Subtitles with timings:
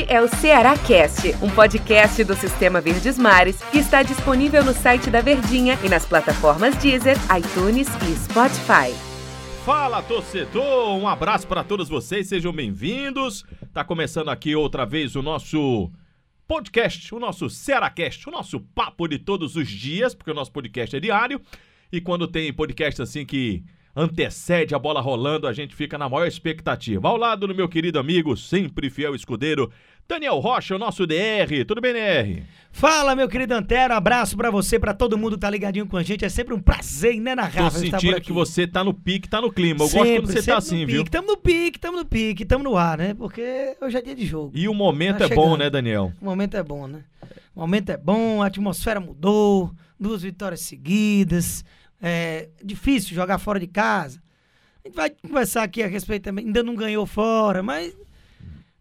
[0.00, 4.72] Este é o Ceará Cast, um podcast do Sistema Verdes Mares que está disponível no
[4.72, 8.94] site da Verdinha e nas plataformas Deezer, iTunes e Spotify.
[9.62, 13.44] Fala torcedor, um abraço para todos vocês, sejam bem-vindos.
[13.74, 15.90] Tá começando aqui outra vez o nosso
[16.48, 20.96] podcast, o nosso Cearacast, o nosso papo de todos os dias, porque o nosso podcast
[20.96, 21.42] é diário.
[21.92, 23.62] E quando tem podcast assim que
[23.94, 27.08] antecede a bola rolando, a gente fica na maior expectativa.
[27.08, 29.70] Ao lado do meu querido amigo, sempre fiel escudeiro,
[30.10, 31.64] Daniel Rocha, o nosso DR.
[31.66, 32.42] Tudo bem, DR?
[32.72, 36.02] Fala, meu querido Antero, abraço para você, para todo mundo que tá ligadinho com a
[36.02, 36.24] gente.
[36.24, 39.52] É sempre um prazer, né, na Tô sentindo que você tá no pique, tá no
[39.52, 39.84] clima.
[39.84, 41.04] Eu sempre, gosto quando você tá assim, viu?
[41.04, 43.14] Tamo no pique, tamo no pique, tamo no ar, né?
[43.14, 44.50] Porque hoje é dia de jogo.
[44.52, 45.44] E o momento tá é chegando.
[45.44, 46.12] bom, né, Daniel?
[46.20, 47.04] O momento é bom, né?
[47.54, 51.64] O momento é bom, a atmosfera mudou, duas vitórias seguidas.
[52.00, 54.22] É difícil jogar fora de casa.
[54.84, 56.46] A gente vai conversar aqui a respeito também.
[56.46, 57.94] Ainda não ganhou fora, mas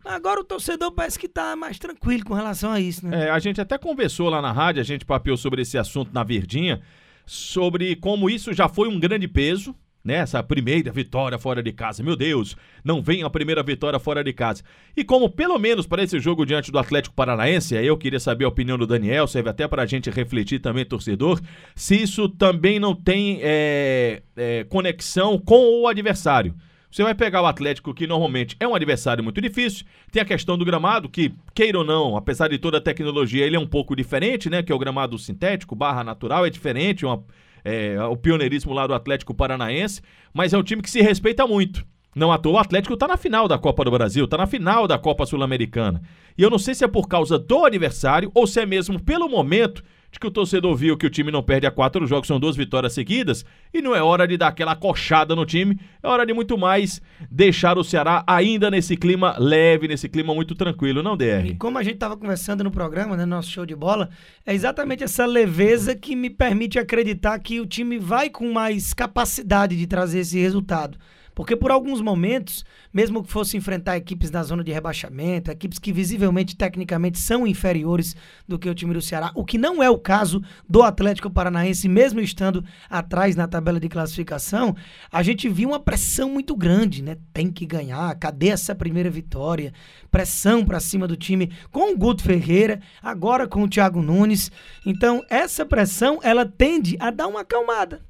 [0.03, 3.27] Agora o torcedor parece que tá mais tranquilo com relação a isso, né?
[3.27, 6.23] É, a gente até conversou lá na rádio, a gente papeou sobre esse assunto na
[6.23, 6.81] Verdinha,
[7.26, 9.76] sobre como isso já foi um grande peso,
[10.10, 12.02] nessa primeira vitória fora de casa.
[12.02, 14.63] Meu Deus, não vem a primeira vitória fora de casa.
[14.98, 18.46] E como pelo menos para esse jogo diante do Atlético Paranaense, aí eu queria saber
[18.46, 21.40] a opinião do Daniel, serve até para a gente refletir também, torcedor,
[21.76, 26.55] se isso também não tem é, é, conexão com o adversário.
[26.90, 29.85] Você vai pegar o Atlético, que normalmente é um adversário muito difícil.
[30.12, 33.55] Tem a questão do gramado, que, queira ou não, apesar de toda a tecnologia, ele
[33.55, 34.63] é um pouco diferente, né?
[34.63, 37.23] Que é o gramado sintético, barra natural, é diferente, uma,
[37.63, 40.02] é, o pioneirismo lá do Atlético Paranaense,
[40.34, 41.85] mas é um time que se respeita muito.
[42.16, 44.88] Não à toa, o Atlético está na final da Copa do Brasil, está na final
[44.88, 46.01] da Copa Sul-Americana.
[46.38, 49.29] E eu não sei se é por causa do adversário ou se é mesmo pelo
[49.29, 52.40] momento de que o torcedor viu que o time não perde a quatro jogos, são
[52.40, 56.26] duas vitórias seguidas, e não é hora de dar aquela coxada no time, é hora
[56.26, 61.16] de muito mais deixar o Ceará ainda nesse clima leve, nesse clima muito tranquilo, não,
[61.16, 61.46] DR?
[61.46, 64.09] E como a gente estava conversando no programa, né, nosso show de bola,
[64.46, 69.78] é exatamente essa leveza que me permite acreditar que o time vai com mais capacidade
[69.78, 70.97] de trazer esse resultado.
[71.39, 75.94] Porque por alguns momentos, mesmo que fosse enfrentar equipes da zona de rebaixamento, equipes que
[75.94, 78.13] visivelmente, tecnicamente, são inferiores
[78.45, 81.88] do que o time do Ceará, o que não é o caso do Atlético Paranaense,
[81.88, 84.75] mesmo estando atrás na tabela de classificação,
[85.09, 87.16] a gente viu uma pressão muito grande, né?
[87.31, 89.71] Tem que ganhar, cadê essa primeira vitória?
[90.11, 94.51] Pressão para cima do time com o Guto Ferreira, agora com o Thiago Nunes.
[94.85, 98.01] Então, essa pressão, ela tende a dar uma acalmada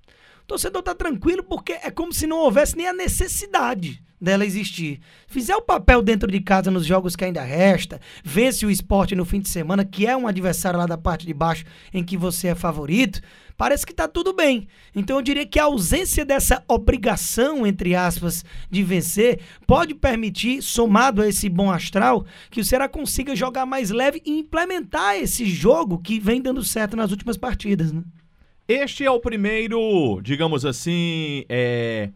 [0.49, 4.99] torcedor tá tranquilo porque é como se não houvesse nem a necessidade dela existir.
[5.27, 9.23] Fizer o papel dentro de casa nos jogos que ainda resta, vence o esporte no
[9.23, 12.47] fim de semana, que é um adversário lá da parte de baixo em que você
[12.47, 13.21] é favorito,
[13.55, 14.67] parece que tá tudo bem.
[14.93, 21.21] Então eu diria que a ausência dessa obrigação, entre aspas, de vencer, pode permitir, somado
[21.21, 25.99] a esse bom astral, que o Ceará consiga jogar mais leve e implementar esse jogo
[25.99, 28.01] que vem dando certo nas últimas partidas, né?
[28.69, 32.11] Este é o primeiro, digamos assim, é,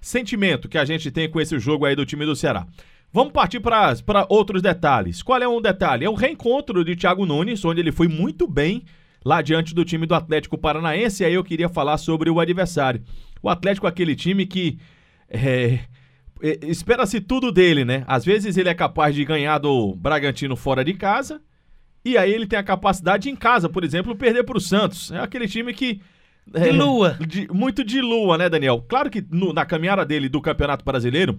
[0.00, 2.68] sentimento que a gente tem com esse jogo aí do time do Ceará.
[3.12, 5.24] Vamos partir para outros detalhes.
[5.24, 6.04] Qual é um detalhe?
[6.04, 8.84] É o reencontro de Thiago Nunes, onde ele foi muito bem
[9.24, 11.24] lá diante do time do Atlético Paranaense.
[11.24, 13.02] E aí eu queria falar sobre o adversário.
[13.42, 14.78] O Atlético é aquele time que
[15.28, 15.80] é,
[16.40, 18.04] é, espera-se tudo dele, né?
[18.06, 21.42] Às vezes ele é capaz de ganhar do Bragantino fora de casa
[22.04, 25.10] e aí ele tem a capacidade de, em casa, por exemplo, perder para o Santos.
[25.10, 26.00] É aquele time que.
[26.54, 27.18] É, de lua.
[27.26, 28.84] De, muito de lua, né, Daniel?
[28.88, 31.38] Claro que no, na caminhada dele do Campeonato Brasileiro,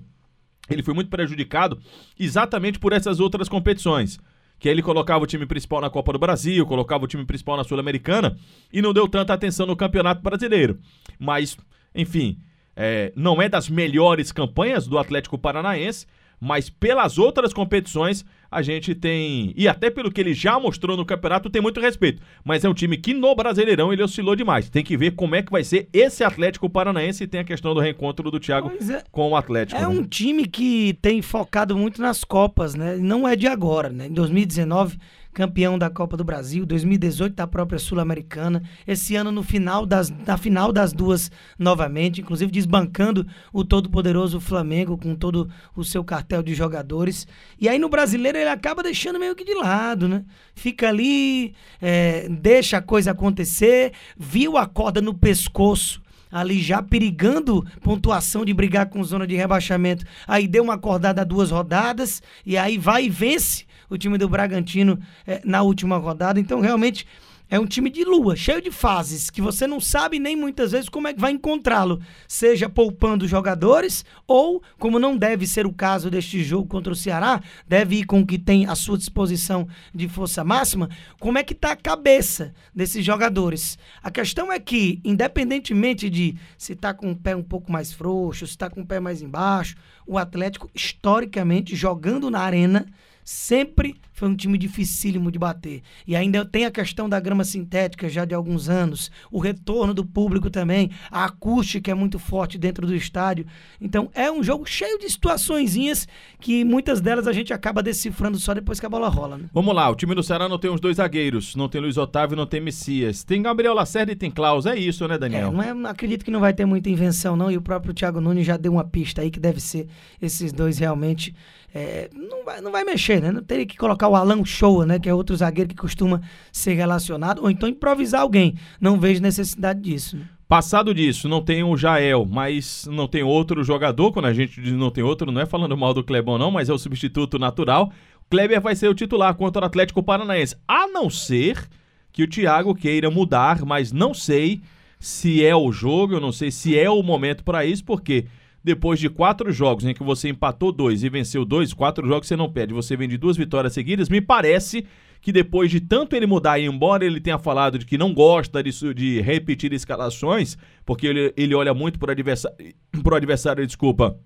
[0.69, 1.79] ele foi muito prejudicado
[2.19, 4.19] exatamente por essas outras competições.
[4.59, 7.63] Que ele colocava o time principal na Copa do Brasil, colocava o time principal na
[7.63, 8.37] Sul-Americana
[8.73, 10.77] e não deu tanta atenção no Campeonato Brasileiro.
[11.17, 11.57] Mas,
[11.95, 12.37] enfim,
[12.75, 16.05] é, não é das melhores campanhas do Atlético Paranaense,
[16.39, 21.05] mas pelas outras competições a gente tem, e até pelo que ele já mostrou no
[21.05, 22.21] campeonato, tem muito respeito.
[22.43, 24.69] Mas é um time que no Brasileirão ele oscilou demais.
[24.69, 27.73] Tem que ver como é que vai ser esse Atlético Paranaense e tem a questão
[27.73, 29.79] do reencontro do Thiago é, com o Atlético.
[29.79, 29.87] É né?
[29.87, 32.97] um time que tem focado muito nas Copas, né?
[32.97, 34.07] Não é de agora, né?
[34.07, 34.97] Em 2019
[35.33, 40.37] campeão da Copa do Brasil, 2018 da própria Sul-Americana, esse ano no final das, na
[40.37, 46.53] final das duas novamente, inclusive desbancando o todo-poderoso Flamengo com todo o seu cartel de
[46.53, 47.27] jogadores.
[47.59, 50.23] E aí no brasileiro ele acaba deixando meio que de lado, né?
[50.55, 57.65] Fica ali, é, deixa a coisa acontecer, viu a corda no pescoço ali já perigando
[57.81, 60.05] pontuação de brigar com zona de rebaixamento.
[60.27, 64.99] Aí deu uma acordada duas rodadas e aí vai e vence o time do Bragantino
[65.25, 66.39] é, na última rodada.
[66.39, 67.05] Então, realmente,
[67.51, 70.87] É um time de lua, cheio de fases, que você não sabe nem muitas vezes
[70.87, 71.99] como é que vai encontrá-lo.
[72.27, 77.41] Seja poupando jogadores, ou, como não deve ser o caso deste jogo contra o Ceará,
[77.67, 80.89] deve ir com o que tem à sua disposição de força máxima,
[81.19, 83.79] como é que está a cabeça desses jogadores.
[84.03, 88.45] A questão é que, independentemente de se está com o pé um pouco mais frouxo,
[88.45, 89.75] se está com o pé mais embaixo,
[90.05, 92.85] o Atlético, historicamente, jogando na arena,
[93.29, 95.83] sempre foi um time dificílimo de bater.
[96.07, 100.03] E ainda tem a questão da grama sintética já de alguns anos, o retorno do
[100.03, 103.45] público também, a acústica é muito forte dentro do estádio.
[103.79, 106.07] Então é um jogo cheio de situaçõezinhas
[106.39, 109.37] que muitas delas a gente acaba decifrando só depois que a bola rola.
[109.37, 109.45] Né?
[109.53, 112.35] Vamos lá, o time do Ceará não tem os dois zagueiros, não tem Luiz Otávio,
[112.35, 113.23] não tem Messias.
[113.23, 115.49] Tem Gabriel Lacerda e tem Klaus, é isso, né, Daniel?
[115.49, 118.19] É, não é, acredito que não vai ter muita invenção não, e o próprio Thiago
[118.19, 119.87] Nunes já deu uma pista aí que deve ser
[120.19, 121.35] esses dois realmente
[121.73, 123.31] é, não, vai, não vai mexer, né?
[123.31, 124.99] Não teria que colocar o Alan Show, né?
[124.99, 126.21] Que é outro zagueiro que costuma
[126.51, 128.55] ser relacionado, ou então improvisar alguém.
[128.79, 130.17] Não vejo necessidade disso.
[130.17, 130.25] Né?
[130.47, 134.11] Passado disso, não tem o Jael, mas não tem outro jogador.
[134.11, 136.69] Quando a gente diz não tem outro, não é falando mal do Clebão, não, mas
[136.69, 137.91] é o substituto natural.
[138.25, 140.55] O Kleber vai ser o titular contra o Atlético Paranaense.
[140.67, 141.67] A não ser
[142.11, 144.61] que o Thiago queira mudar, mas não sei
[144.99, 148.25] se é o jogo, eu não sei se é o momento para isso, porque
[148.63, 152.35] depois de quatro jogos em que você empatou dois e venceu dois, quatro jogos você
[152.35, 154.85] não perde, você vem de duas vitórias seguidas, me parece
[155.21, 158.63] que depois de tanto ele mudar e embora ele tenha falado de que não gosta
[158.63, 162.57] disso, de repetir escalações, porque ele, ele olha muito pro adversário,
[163.03, 164.17] pro adversário, desculpa,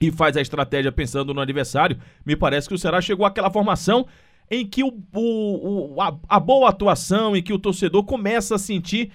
[0.00, 4.06] e faz a estratégia pensando no adversário, me parece que o Ceará chegou àquela formação
[4.50, 8.58] em que o, o, o a, a boa atuação, em que o torcedor começa a
[8.58, 9.10] sentir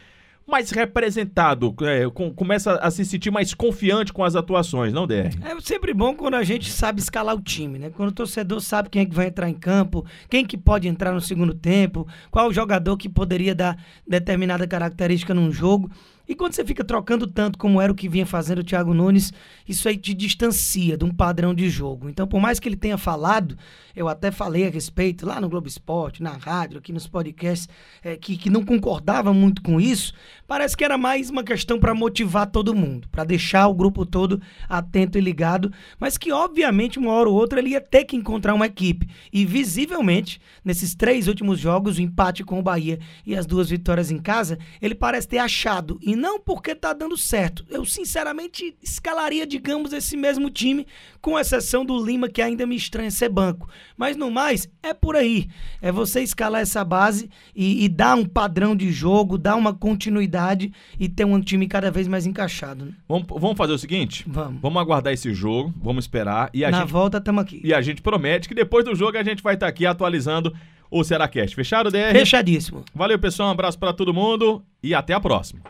[0.47, 5.31] mais representado, é, com, começa a se sentir mais confiante com as atuações, não, Der?
[5.41, 7.89] É sempre bom quando a gente sabe escalar o time, né?
[7.89, 11.13] Quando o torcedor sabe quem é que vai entrar em campo, quem que pode entrar
[11.13, 15.89] no segundo tempo, qual jogador que poderia dar determinada característica num jogo.
[16.27, 19.33] E quando você fica trocando tanto como era o que vinha fazendo o Thiago Nunes,
[19.67, 22.09] isso aí te distancia de um padrão de jogo.
[22.09, 23.57] Então, por mais que ele tenha falado,
[23.95, 27.67] eu até falei a respeito lá no Globo Esporte, na rádio, aqui nos podcasts,
[28.01, 30.13] é, que, que não concordava muito com isso,
[30.47, 34.41] parece que era mais uma questão para motivar todo mundo, para deixar o grupo todo
[34.69, 38.53] atento e ligado, mas que obviamente uma hora ou outra ele ia ter que encontrar
[38.53, 39.09] uma equipe.
[39.31, 44.09] E visivelmente, nesses três últimos jogos, o empate com o Bahia e as duas vitórias
[44.09, 47.65] em casa, ele parece ter achado e não porque tá dando certo.
[47.69, 50.85] Eu, sinceramente, escalaria, digamos, esse mesmo time,
[51.19, 53.67] com exceção do Lima, que ainda me estranha ser banco.
[53.97, 55.49] Mas no mais, é por aí.
[55.81, 60.71] É você escalar essa base e, e dar um padrão de jogo, dar uma continuidade
[60.99, 62.85] e ter um time cada vez mais encaixado.
[62.85, 62.93] Né?
[63.07, 64.23] Vamos, vamos fazer o seguinte?
[64.27, 64.61] Vamos.
[64.61, 66.49] Vamos aguardar esse jogo, vamos esperar.
[66.53, 67.59] E a Na gente, volta, estamos aqui.
[67.63, 70.53] E a gente promete que depois do jogo a gente vai estar tá aqui atualizando
[70.93, 71.27] o Ceará.
[71.27, 72.11] Fechado, DR?
[72.11, 72.85] Fechadíssimo.
[72.93, 73.49] Valeu, pessoal.
[73.49, 75.61] Um abraço para todo mundo e até a próxima.